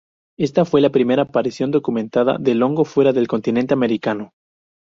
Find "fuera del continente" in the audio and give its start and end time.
2.85-3.75